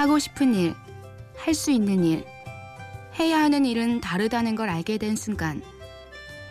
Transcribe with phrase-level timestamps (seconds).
[0.00, 0.74] 하고 싶은 일,
[1.36, 2.24] 할 수 있는 일,
[3.18, 5.60] 해야 하는 일은 다르다는 걸 알게 된 순간,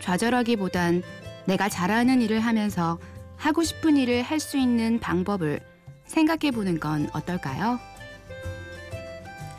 [0.00, 1.02] 좌절하기보단
[1.46, 3.00] 내가 잘하는 일을 하면서
[3.36, 5.58] 하고 싶은 일을 할 수 있는 방법을
[6.04, 7.80] 생각해 보는 건 어떨까요?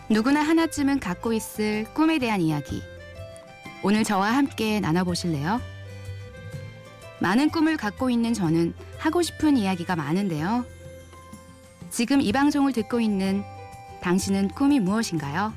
[0.07, 2.81] 누구나 하나쯤은 갖고 있을 꿈에 대한 이야기.
[3.83, 5.59] 오늘 저와 함께 나눠보실래요?
[7.19, 10.63] 많은 꿈을 갖고 있는 저는 하고 싶은 이야기가 많은데요.
[11.89, 13.43] 지금 이 방송을 듣고 있는
[14.01, 15.53] 당신은 꿈이 무엇인가요?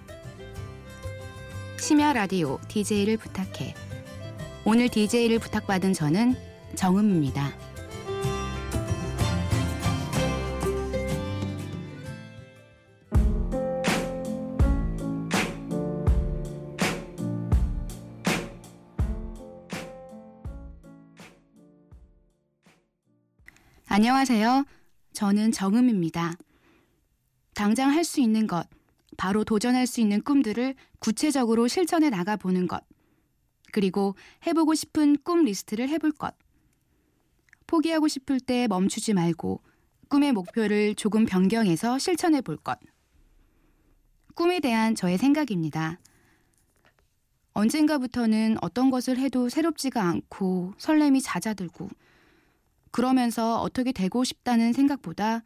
[1.80, 3.74] 심야 라디오 DJ를 부탁해.
[4.66, 6.34] 오늘 DJ를 부탁받은 저는
[6.74, 7.52] 정음입니다.
[23.88, 24.64] 안녕하세요.
[25.12, 26.34] 저는 정음입니다.
[27.54, 28.68] 당장 할 수 있는 것,
[29.16, 32.82] 바로 도전할 수 있는 꿈들을 구체적으로 실천해 나가 보는 것,
[33.72, 34.14] 그리고
[34.46, 36.34] 해보고 싶은 꿈 리스트를 해볼 것.
[37.66, 39.62] 포기하고 싶을 때 멈추지 말고
[40.08, 42.78] 꿈의 목표를 조금 변경해서 실천해 볼 것.
[44.34, 45.98] 꿈에 대한 저의 생각입니다.
[47.52, 51.88] 언젠가부터는 어떤 것을 해도 새롭지가 않고 설렘이 잦아들고
[52.90, 55.42] 그러면서 어떻게 되고 싶다는 생각보다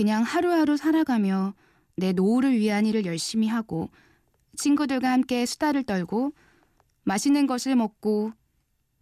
[0.00, 1.52] 그냥 하루하루 살아가며
[1.94, 3.90] 내 노후를 위한 일을 열심히 하고
[4.56, 6.32] 친구들과 함께 수다를 떨고
[7.02, 8.32] 맛있는 것을 먹고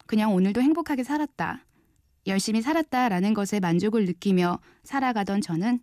[0.07, 1.65] 그냥 오늘도 행복하게 살았다.
[2.27, 5.79] 열심히 살았다라는 것에 만족을 느끼며 살아가던 저는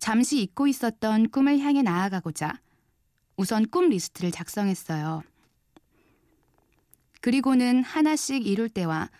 [0.00, 2.60] 잠시 잊고 있었던 꿈을 향해 나아가고자
[3.36, 5.22] 우선 꿈 리스트를 작성했어요.
[7.20, 9.10] 그리고는 하나씩 이룰 때와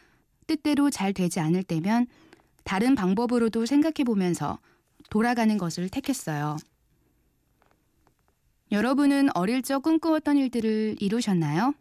[0.48, 2.08] 뜻대로 잘 되지 않을 때면
[2.66, 4.58] 다른 방법으로도 생각해 보면서
[5.08, 6.56] 돌아가는 것을 택했어요.
[8.72, 11.74] 여러분은 어릴 적 꿈꾸었던 일들을 이루셨나요?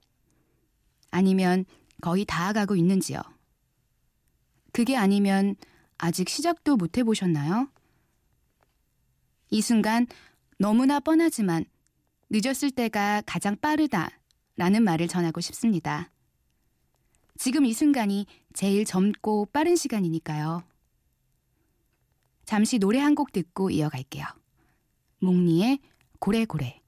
[1.09, 1.66] 아니면
[2.01, 3.19] 거의 다 가고 있는지요?
[4.73, 5.56] 그게 아니면
[5.97, 7.67] 아직 시작도 못 해보셨나요?
[9.50, 10.06] 이 순간
[10.59, 11.66] 너무나 뻔하지만
[12.29, 14.12] 늦었을 때가 가장 빠르다
[14.56, 16.12] 라는 말을 전하고 싶습니다.
[17.40, 20.75] 지금 이 순간이 제일 젊고 빠른 시간이니까요.
[22.46, 24.26] 잠시 노래 한 곡 듣고 이어갈게요.
[25.20, 25.80] 몽니의
[26.20, 26.82] 고래고래.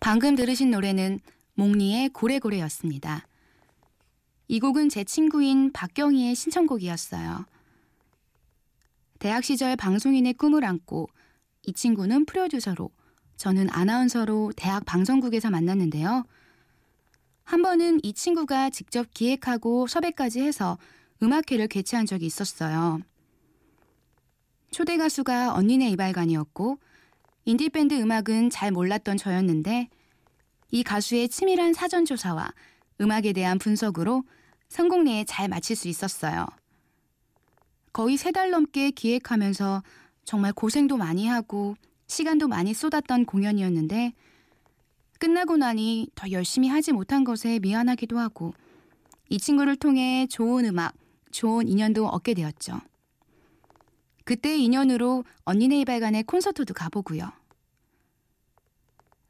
[0.00, 1.20] 방금 들으신 노래는
[1.54, 3.26] 몽니의 고래고래였습니다.
[4.48, 7.46] 이 곡은 제 친구인 박경희의 신청곡이었어요.
[9.22, 11.08] 대학 시절 방송인의 꿈을 안고
[11.62, 12.90] 이 친구는 프로듀서로
[13.36, 16.24] 저는 아나운서로 대학 방송국에서 만났는데요.
[17.44, 20.76] 한 번은 이 친구가 직접 기획하고 섭외까지 해서
[21.22, 23.00] 음악회를 개최한 적이 있었어요.
[24.72, 26.78] 초대 가수가 언니네 이발관이었고
[27.44, 29.88] 인디밴드 음악은 잘 몰랐던 저였는데
[30.72, 32.52] 이 가수의 치밀한 사전조사와
[33.00, 34.24] 음악에 대한 분석으로
[34.68, 36.44] 성공 내에 잘 마칠 수 있었어요.
[37.92, 39.82] 거의 세 달 넘게 기획하면서
[40.24, 41.76] 정말 고생도 많이 하고
[42.06, 44.12] 시간도 많이 쏟았던 공연이었는데
[45.18, 48.54] 끝나고 나니 더 열심히 하지 못한 것에 미안하기도 하고
[49.28, 50.94] 이 친구를 통해 좋은 음악,
[51.30, 52.80] 좋은 인연도 얻게 되었죠.
[54.24, 57.30] 그때 인연으로 언니네 이발관의 콘서트도 가보고요.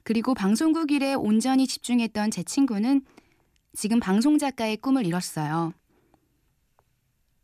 [0.03, 3.03] 그리고 방송국 일에 온전히 집중했던 제 친구는
[3.75, 5.73] 지금 방송작가의 꿈을 이뤘어요.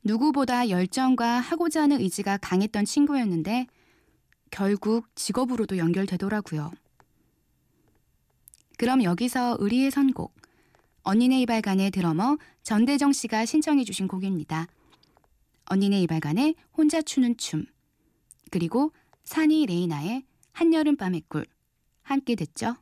[0.05, 3.67] 누구보다 열정과 하고자 하는 의지가 강했던 친구였는데
[4.51, 6.71] 결국 직업으로도 연결되더라고요.
[8.79, 10.35] 그럼 여기서 의리의 선곡
[11.03, 14.67] 언니네 이발관의 드러머 전대정 씨가 신청해 주신 곡입니다.
[15.67, 17.67] 언니네 이발관의 혼자 추는 춤
[18.51, 18.93] 그리고
[19.25, 21.47] 산이 레이나의 한여름밤의 꿀
[22.03, 22.77] 함께 듣죠.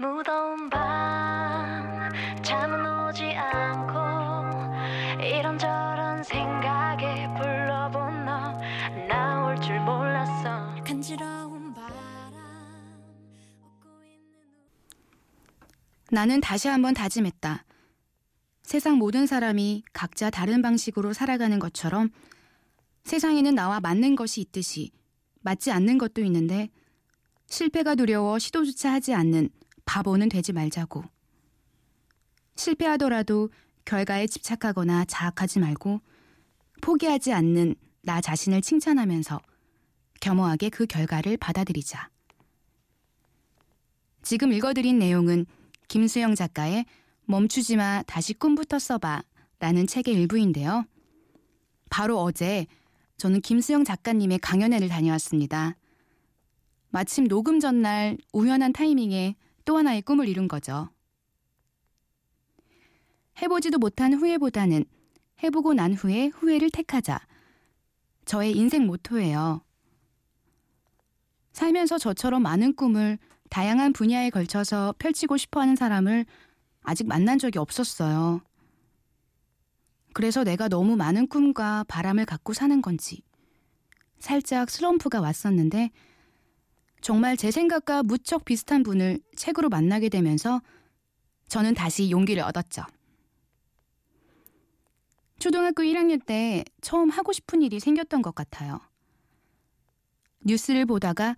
[0.00, 2.08] 무더운 밤
[2.42, 8.58] 잠은 오지 않고 이런저런 생각에 불러본 너
[9.06, 11.92] 나올 줄 몰랐어 간지러운 바람
[16.10, 17.66] 나는 다시 한번 다짐했다.
[18.62, 22.08] 세상 모든 사람이 각자 다른 방식으로 살아가는 것처럼
[23.04, 24.92] 세상에는 나와 맞는 것이 있듯이
[25.42, 26.70] 맞지 않는 것도 있는데
[27.48, 29.50] 실패가 두려워 시도조차 하지 않는
[29.90, 31.02] 바보는 되지 말자고.
[32.54, 33.50] 실패하더라도
[33.84, 36.00] 결과에 집착하거나 자학하지 말고
[36.80, 39.40] 포기하지 않는 나 자신을 칭찬하면서
[40.20, 42.08] 겸허하게 그 결과를 받아들이자.
[44.22, 45.44] 지금 읽어드린 내용은
[45.88, 46.86] 김수영 작가의
[47.24, 49.24] 멈추지 마 다시 꿈부터 써봐
[49.58, 50.84] 라는 책의 일부인데요.
[51.90, 52.68] 바로 어제
[53.16, 55.76] 저는 김수영 작가님의 강연회를 다녀왔습니다.
[56.90, 59.34] 마침 녹음 전날 우연한 타이밍에
[59.70, 60.88] 또 하나의 꿈을 이룬 거죠.
[63.40, 64.84] 해보지도 못한 후회보다는
[65.44, 67.20] 해보고 난 후에 후회를 택하자.
[68.24, 69.62] 저의 인생 모토예요.
[71.52, 73.16] 살면서 저처럼 많은 꿈을
[73.48, 76.26] 다양한 분야에 걸쳐서 펼치고 싶어 하는 사람을
[76.82, 78.40] 아직 만난 적이 없었어요.
[80.14, 83.22] 그래서 내가 너무 많은 꿈과 바람을 갖고 사는 건지
[84.18, 85.92] 살짝 슬럼프가 왔었는데
[87.00, 90.60] 정말 제 생각과 무척 비슷한 분을 책으로 만나게 되면서
[91.48, 92.84] 저는 다시 용기를 얻었죠.
[95.38, 98.80] 초등학교 1학년 때 처음 하고 싶은 일이 생겼던 것 같아요.
[100.40, 101.36] 뉴스를 보다가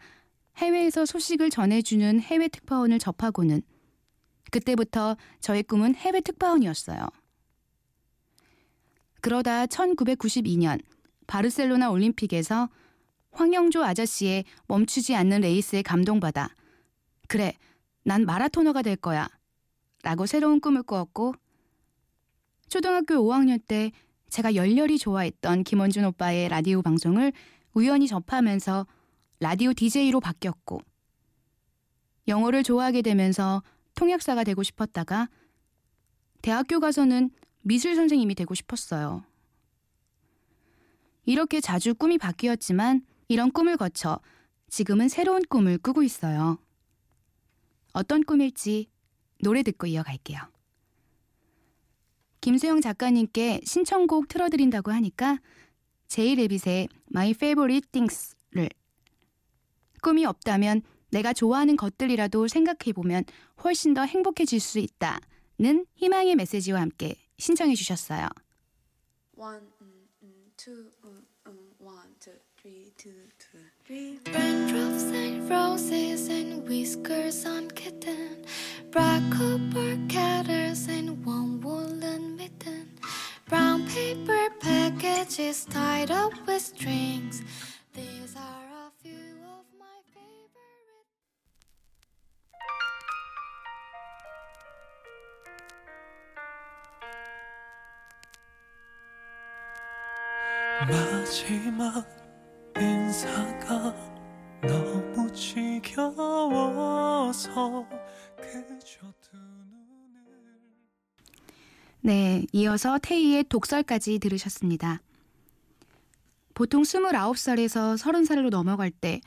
[0.56, 3.62] 해외에서 소식을 전해주는 해외 특파원을 접하고는
[4.50, 7.06] 그때부터 저의 꿈은 해외 특파원이었어요.
[9.20, 10.81] 그러다 1992년
[11.26, 12.69] 바르셀로나 올림픽에서
[13.32, 16.49] 황영조 아저씨의 멈추지 않는 레이스에 감동받아
[17.29, 17.55] 그래,
[18.05, 19.26] 난 마라토너가 될 거야.
[20.02, 21.34] 라고 새로운 꿈을 꾸었고
[22.69, 23.90] 초등학교 5학년 때
[24.29, 27.32] 제가 열렬히 좋아했던 김원준 오빠의 라디오 방송을
[27.73, 28.87] 우연히 접하면서
[29.40, 30.82] 라디오 DJ로 바뀌었고
[32.28, 33.62] 영어를 좋아하게 되면서
[33.94, 35.28] 통역사가 되고 싶었다가
[36.43, 37.31] 대학교 가서는
[37.62, 39.25] 미술 선생님이 되고 싶었어요.
[41.25, 44.20] 이렇게 자주 꿈이 바뀌었지만 이런 꿈을 거쳐
[44.69, 46.58] 지금은 새로운 꿈을 꾸고 있어요.
[47.94, 48.90] 어떤 꿈일지
[49.40, 50.38] 노래 듣고 이어갈게요.
[52.43, 55.38] 김수영 작가님께 신청곡 틀어드린다고 하니까
[56.08, 58.69] 제이 레빗의 My Favorite Things를
[60.02, 63.25] 꿈이 없다면 내가 좋아하는 것들이라도 생각해보면
[63.64, 68.28] 훨씬 더 행복해질 수 있다는 희망의 메시지와 함께 신청해 주셨어요.
[69.37, 69.61] One,
[70.56, 70.90] two,
[71.78, 74.19] one, two, three, two, two, three.
[74.33, 78.45] Raindrops and roses and whiskers on kitten,
[78.91, 82.89] black copper catters and one woolen mitten,
[83.47, 87.41] brown paper packages tied up with strings.
[87.94, 88.57] These are
[100.85, 102.20] 마지막
[103.22, 103.94] 인사가
[104.66, 106.66] 너무 지겨워서
[108.36, 110.26] 그저 두 눈을
[112.00, 115.00] 네, 이어서 태희의 독설까지 들으셨습니다.
[116.54, 119.20] 보통 29살에서 30살로 넘어갈 때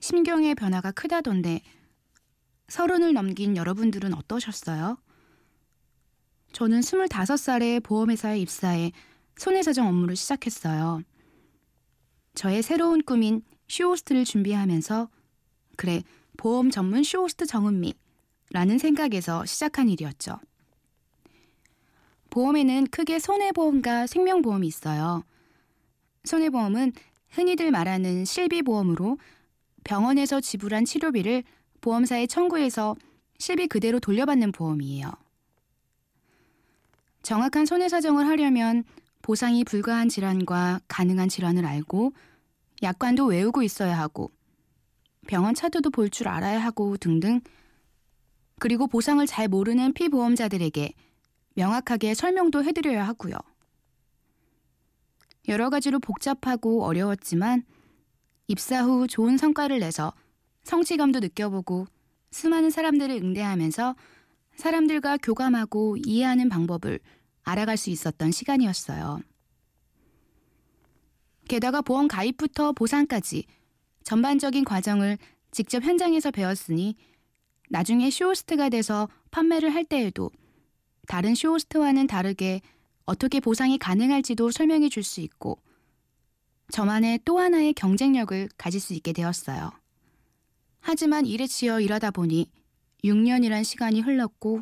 [0.00, 1.60] 심경의 변화가 크다던데
[2.66, 4.98] 서른을 넘긴 여러분들은 어떠셨어요?
[6.52, 8.90] 저는 25살에 보험회사에 입사해
[9.36, 11.04] 손해사정 업무를 시작했어요.
[12.34, 15.08] 저의 새로운 꿈인 쇼호스트를 준비하면서
[15.76, 16.02] 그래
[16.36, 20.38] 보험 전문 쇼호스트 정은미라는 생각에서 시작한 일이었죠.
[22.30, 25.24] 보험에는 크게 손해보험과 생명보험이 있어요.
[26.24, 26.92] 손해보험은
[27.30, 29.18] 흔히들 말하는 실비보험으로
[29.84, 31.44] 병원에서 지불한 치료비를
[31.80, 32.96] 보험사에 청구해서
[33.38, 35.10] 실비 그대로 돌려받는 보험이에요.
[37.22, 38.84] 정확한 손해 사정을 하려면
[39.28, 42.14] 보상이 불가한 질환과 가능한 질환을 알고
[42.82, 44.30] 약관도 외우고 있어야 하고
[45.26, 47.42] 병원 차트도 볼 줄 알아야 하고 등등
[48.58, 50.94] 그리고 보상을 잘 모르는 피보험자들에게
[51.56, 53.34] 명확하게 설명도 해드려야 하고요.
[55.48, 57.64] 여러 가지로 복잡하고 어려웠지만
[58.46, 60.14] 입사 후 좋은 성과를 내서
[60.64, 61.86] 성취감도 느껴보고
[62.30, 63.94] 수많은 사람들을 응대하면서
[64.56, 67.00] 사람들과 교감하고 이해하는 방법을
[67.48, 69.20] 알아갈 수 있었던 시간이었어요.
[71.48, 73.44] 게다가 보험 가입부터 보상까지
[74.04, 75.16] 전반적인 과정을
[75.50, 76.96] 직접 현장에서 배웠으니
[77.70, 80.30] 나중에 쇼호스트가 돼서 판매를 할 때에도
[81.06, 82.60] 다른 쇼호스트와는 다르게
[83.06, 85.58] 어떻게 보상이 가능할지도 설명해 줄 수 있고
[86.70, 89.70] 저만의 또 하나의 경쟁력을 가질 수 있게 되었어요.
[90.80, 92.50] 하지만 일에 치여 일하다 보니
[93.04, 94.60] 6년이란 시간이 흘렀고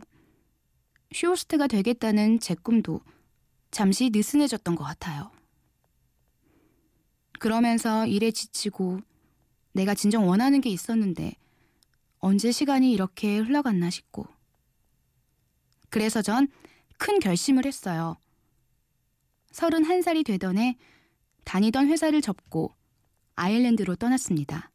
[1.14, 3.00] 쇼호스트가 되겠다는 제 꿈도
[3.70, 5.30] 잠시 느슨해졌던 것 같아요.
[7.38, 9.00] 그러면서 일에 지치고
[9.72, 11.34] 내가 진정 원하는 게 있었는데
[12.18, 14.26] 언제 시간이 이렇게 흘러갔나 싶고.
[15.90, 16.48] 그래서 전
[16.98, 18.16] 큰 결심을 했어요.
[19.52, 20.76] 31살이 되던 해
[21.44, 22.74] 다니던 회사를 접고
[23.34, 24.70] 아일랜드로 떠났습니다.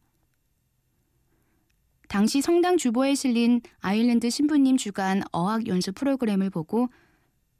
[2.11, 6.89] 당시 성당 주보에 실린 아일랜드 신부님 주간 어학 연수 프로그램을 보고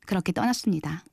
[0.06, 1.06] 그렇게 떠났습니다.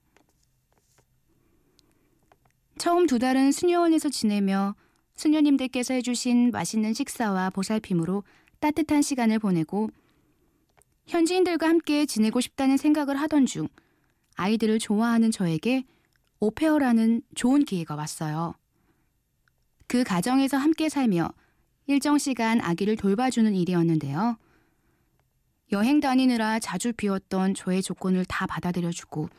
[2.79, 4.75] 처음 두 달은 수녀원에서 지내며
[5.15, 8.25] 수녀님들께서 해주신 맛있는 식사와 보살핌으로
[8.59, 9.89] 따뜻한 시간을 보내고
[11.07, 13.69] 현지인들과 함께 지내고 싶다는 생각을 하던 중
[14.35, 15.85] 아이들을 좋아하는 저에게
[16.41, 18.55] 오페어라는 좋은 기회가 왔어요.
[19.87, 21.33] 그 가정에서 함께 살며
[21.89, 24.37] 일정 시간 아기를 돌봐주는 일이었는데요.
[25.73, 29.31] 여행 다니느라 자주 비웠던 저의 조건을 다 받아들여주고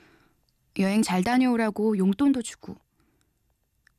[0.79, 2.75] 여행 잘 다녀오라고 용돈도 주고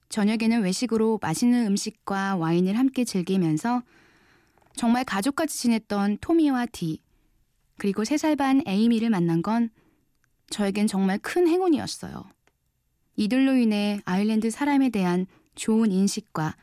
[0.08, 3.84] 저녁에는 외식으로 맛있는 음식과 와인을 함께 즐기면서
[4.74, 7.00] 정말 가족같이 지냈던 토미와 디
[7.78, 9.70] 그리고 3살 반 에이미를 만난 건
[10.48, 12.28] 저에겐 정말 큰 행운이었어요.
[13.14, 16.56] 이들로 인해 아일랜드 사람에 대한 좋은 인식과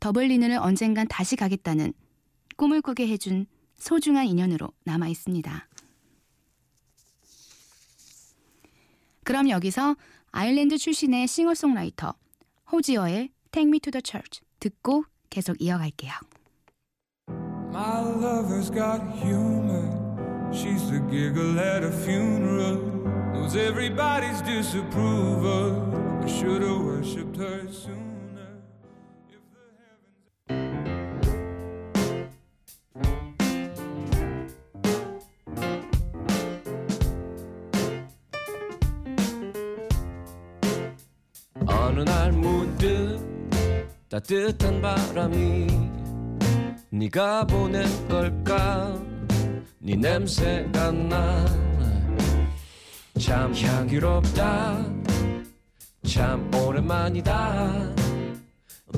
[0.00, 1.92] 더블린을 언젠간 다시 가겠다는
[2.56, 3.46] 꿈을 꾸게 해준
[3.76, 5.68] 소중한 인연으로 남아 있습니다.
[9.24, 9.96] 그럼 여기서
[10.30, 12.14] 아일랜드 출신의 싱어송라이터
[12.70, 16.12] 호지어의 Take Me to the Church 듣고 계속 이어갈게요.
[17.70, 19.90] My lover's got humor.
[20.52, 22.76] She's the giggle at a funeral.
[23.32, 26.22] Knows everybody's disapproval.
[26.22, 28.13] I should have worshipped her sooner.
[44.14, 45.66] 따뜻한 바람이
[46.90, 48.96] 네가 보낸 걸까?
[49.80, 51.64] 네 냄새가 나
[53.20, 54.84] 참 향기롭다.
[56.06, 57.94] 참 오랜만이다.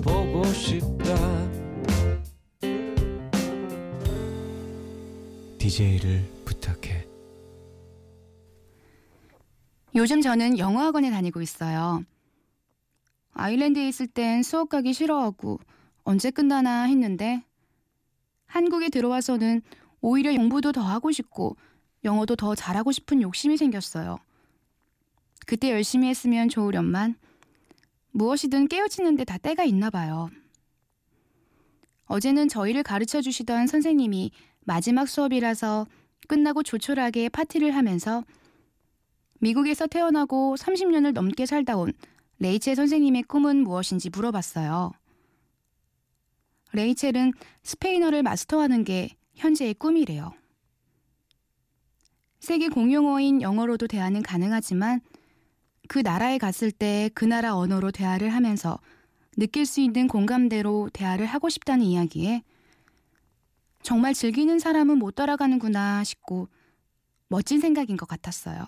[0.03, 1.15] 보고 싶다.
[5.59, 7.07] DJ를 부탁해.
[9.95, 12.03] 요즘 저는 영어학원에 다니고 있어요.
[13.37, 15.61] 아일랜드에 있을 땐 수업 가기 싫어하고
[16.05, 17.45] 언제 끝나나 했는데
[18.47, 19.63] 한국에 들어와서는
[20.01, 21.57] 오히려 공부도 더 하고 싶고
[22.05, 24.19] 영어도 더 잘하고 싶은 욕심이 생겼어요.
[25.47, 27.17] 그때 열심히 했으면 좋으련만
[28.13, 30.31] 무엇이든 깨우치는데 다 때가 있나 봐요.
[32.07, 34.31] 어제는 저희를 가르쳐 주시던 선생님이
[34.65, 35.87] 마지막 수업이라서
[36.29, 38.25] 끝나고 조촐하게 파티를 하면서
[39.41, 41.93] 미국에서 태어나고 30년을 넘게 살다 온
[42.39, 44.93] 레이첼 선생님의 꿈은 무엇인지 물어봤어요.
[46.73, 50.33] 레이첼은 스페인어를 마스터하는 게 현재의 꿈이래요.
[52.41, 55.01] 세계 공용어인 영어로도 대화는 가능하지만
[55.89, 58.79] 그 나라에 갔을 때 그 나라 언어로 대화를 하면서
[59.37, 62.43] 느낄 수 있는 공감대로 대화를 하고 싶다는 이야기에
[63.83, 66.49] 정말 즐기는 사람은 못 따라가는구나 싶고
[67.29, 68.67] 멋진 생각인 것 같았어요.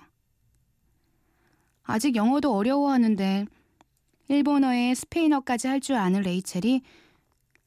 [1.82, 3.46] 아직 영어도 어려워하는데
[4.28, 6.82] 일본어에 스페인어까지 할 줄 아는 레이첼이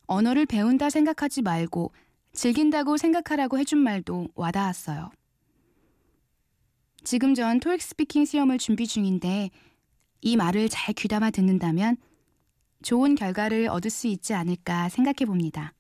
[0.06, 1.92] 언어를 배운다 생각하지 말고
[2.34, 5.12] 즐긴다고 생각하라고 해준 말도 와닿았어요.
[7.04, 9.50] 지금 전 토익 스피킹 시험을 준비 중인데
[10.22, 11.98] 이 말을 잘 귀담아 듣는다면
[12.84, 15.74] 좋은 결과를 얻을 수 있지 않을까 생각해 봅니다.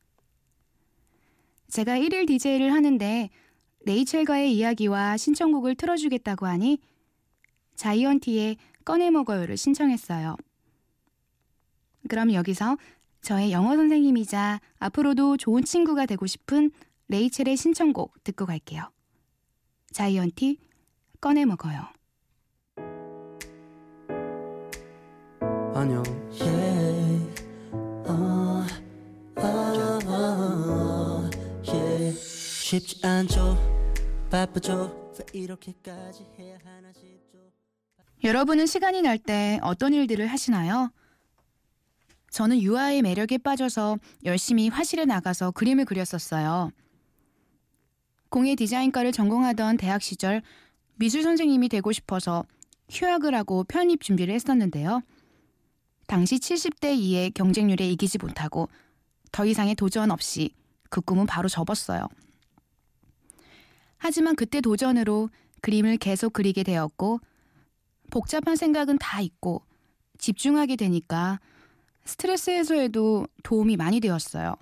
[1.69, 3.29] 제가 1일 DJ를 하는데
[3.85, 6.79] 레이첼과의 이야기와 신청곡을 틀어주겠다고 하니
[7.75, 10.35] 자이언티의 꺼내 먹어요를 신청했어요.
[12.09, 12.77] 그럼 여기서
[13.21, 16.71] 저의 영어 선생님이자 앞으로도 좋은 친구가 되고 싶은
[17.07, 18.89] 레이첼의 신청곡 듣고 갈게요.
[19.91, 20.57] 자이언티
[21.19, 21.81] 꺼내 먹어요.
[25.73, 26.03] 안녕.
[26.39, 27.33] Yeah.
[28.07, 28.65] 어,
[29.37, 29.41] 어,
[30.05, 31.29] 어,
[31.67, 32.17] yeah.
[32.17, 33.57] 쉽지 않죠.
[34.29, 35.13] 바쁘죠.
[35.33, 37.37] 왜 이렇게까지 해야 하나 싶죠.
[38.23, 40.91] 여러분은 시간이 날 때 어떤 일들을 하시나요?
[42.31, 46.71] 저는 유아의 매력에 빠져서 열심히 화실에 나가서 그림을 그렸었어요.
[48.29, 50.41] 공예 디자인과를 전공하던 대학 시절
[50.95, 52.45] 미술 선생님이 되고 싶어서
[52.89, 55.01] 휴학을 하고 편입 준비를 했었는데요.
[56.07, 58.69] 당시 70대 2의 경쟁률에 이기지 못하고
[59.33, 60.53] 더 이상의 도전 없이
[60.89, 62.07] 그 꿈은 바로 접었어요.
[63.97, 65.29] 하지만 그때 도전으로
[65.61, 67.19] 그림을 계속 그리게 되었고
[68.09, 69.63] 복잡한 생각은 다 있고
[70.17, 71.39] 집중하게 되니까
[72.05, 74.55] 스트레스 해소에도 도움이 많이 되었어요.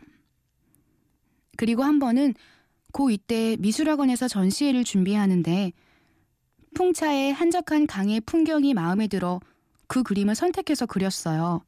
[1.57, 2.33] 그리고 한 번은
[2.91, 5.73] 고 이때 미술학원에서 전시회를 준비하는데
[6.75, 9.39] 풍차의 한적한 강의 풍경이 마음에 들어
[9.87, 11.63] 그 그림을 선택해서 그렸어요.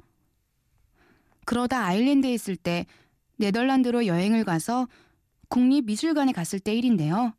[1.45, 2.85] 그러다 아일랜드에 있을 때
[3.37, 4.87] 네덜란드로 여행을 가서
[5.49, 7.33] 국립미술관에 갔을 때 일인데요.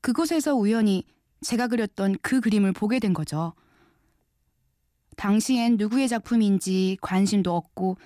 [0.00, 1.04] 그곳에서 우연히
[1.42, 3.52] 제가 그렸던 그 그림을 보게 된 거죠.
[5.18, 7.98] 당시엔 누구의 작품인지 관심도 없고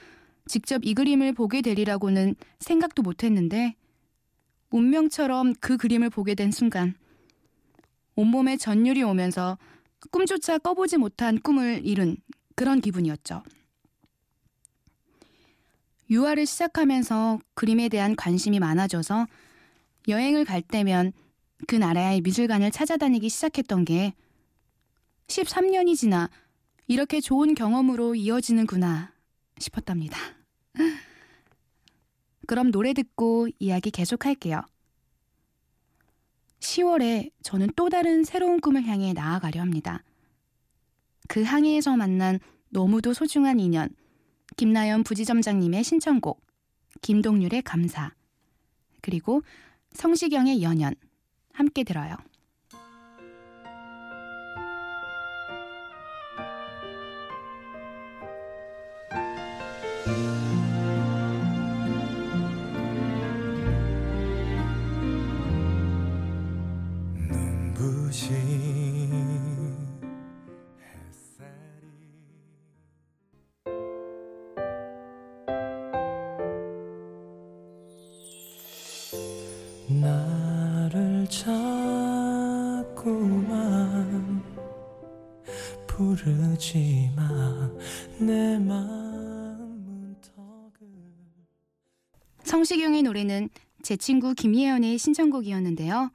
[0.46, 3.76] 직접 이 그림을 보게 되리라고는 생각도 못 했는데
[4.70, 6.94] 운명처럼 그 그림을 보게 된 순간
[8.16, 9.58] 온몸에 전율이 오면서
[10.10, 12.16] 꿈조차 꿔보지 못한 꿈을 이룬
[12.56, 13.42] 그런 기분이었죠.
[16.10, 19.26] 유아를 시작하면서 그림에 대한 관심이 많아져서
[20.08, 21.12] 여행을 갈 때면
[21.68, 24.14] 그 나라의 미술관을 찾아다니기 시작했던 게
[25.28, 26.28] 13년이 지나
[26.86, 29.12] 이렇게 좋은 경험으로 이어지는구나
[29.58, 30.18] 싶었답니다.
[32.46, 34.62] 그럼 노래 듣고 이야기 계속할게요.
[36.60, 40.02] 10월에 저는 또 다른 새로운 꿈을 향해 나아가려 합니다.
[41.28, 42.38] 그 항해에서 만난
[42.70, 43.88] 너무도 소중한 인연,
[44.56, 46.44] 김나연 부지점장님의 신청곡,
[47.00, 48.12] 김동률의 감사,
[49.00, 49.42] 그리고
[49.92, 50.94] 성시경의 연연,
[51.52, 52.16] 함께 들어요.
[81.32, 82.92] 자꾸만
[85.86, 90.86] 부르지 마내 마음 문턱을
[92.44, 93.48] 성시경의 노래는
[93.82, 96.10] 제 친구 김예연의 신청곡이었는데요.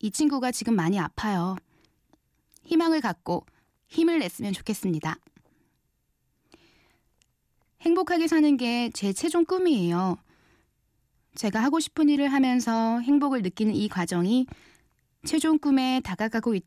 [0.00, 1.56] 이 친구가 지금 많이 아파요.
[2.64, 3.44] 희망을 갖고
[3.88, 5.18] 힘을 냈으면 좋겠습니다.
[7.82, 10.16] 행복하게 사는 게 제 최종 꿈이에요.
[11.36, 14.46] 제가 하고 싶은 일을 하면서 행복을 느끼는 이 과정이
[15.24, 16.64] 최종 꿈에 다가가고 있,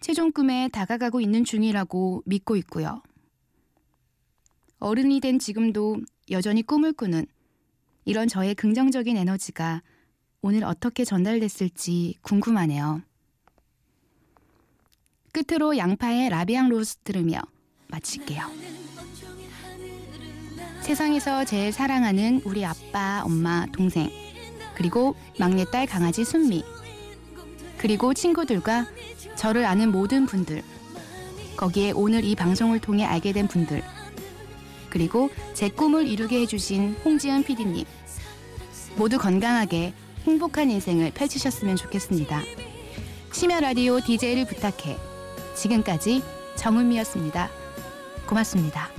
[0.00, 3.02] 최종 꿈에 다가가고 있는 중이라고 믿고 있고요.
[4.78, 5.98] 어른이 된 지금도
[6.30, 7.26] 여전히 꿈을 꾸는
[8.04, 9.82] 이런 저의 긍정적인 에너지가
[10.42, 13.02] 오늘 어떻게 전달됐을지 궁금하네요.
[15.32, 17.40] 끝으로 양파의 라비앙 로스 들으며
[17.88, 18.42] 마칠게요.
[20.86, 24.08] 세상에서 제일 사랑하는 우리 아빠, 엄마, 동생,
[24.76, 26.62] 그리고 막내딸 강아지 순미,
[27.76, 28.86] 그리고 친구들과
[29.34, 30.62] 저를 아는 모든 분들,
[31.56, 33.82] 거기에 오늘 이 방송을 통해 알게 된 분들,
[34.88, 37.84] 그리고 제 꿈을 이루게 해주신 홍지연 PD님,
[38.94, 42.42] 모두 건강하게 행복한 인생을 펼치셨으면 좋겠습니다.
[43.32, 44.96] 심야 라디오 DJ를 부탁해.
[45.56, 46.22] 지금까지
[46.54, 47.50] 정은미였습니다.
[48.28, 48.95] 고맙습니다.